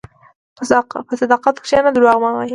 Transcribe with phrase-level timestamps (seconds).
[1.09, 2.49] په صداقت کښېنه، دروغ مه وایې.